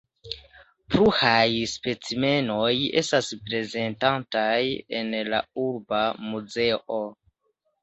[0.93, 2.71] Pluraj specimenoj
[3.03, 4.65] estas prezentataj
[5.03, 7.01] en la Urba Muzeo.